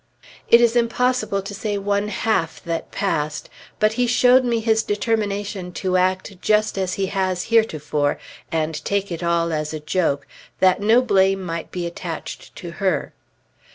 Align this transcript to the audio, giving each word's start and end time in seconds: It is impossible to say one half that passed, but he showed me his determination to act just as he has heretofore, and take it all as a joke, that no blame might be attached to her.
It 0.49 0.61
is 0.61 0.75
impossible 0.75 1.43
to 1.43 1.53
say 1.53 1.77
one 1.77 2.07
half 2.07 2.59
that 2.63 2.89
passed, 2.91 3.51
but 3.77 3.93
he 3.93 4.07
showed 4.07 4.43
me 4.43 4.59
his 4.59 4.81
determination 4.81 5.71
to 5.73 5.95
act 5.95 6.41
just 6.41 6.75
as 6.75 6.95
he 6.95 7.05
has 7.05 7.49
heretofore, 7.53 8.17
and 8.51 8.83
take 8.83 9.11
it 9.11 9.21
all 9.21 9.53
as 9.53 9.75
a 9.75 9.79
joke, 9.79 10.25
that 10.59 10.81
no 10.81 11.03
blame 11.03 11.43
might 11.43 11.69
be 11.69 11.85
attached 11.85 12.55
to 12.55 12.71
her. 12.81 13.13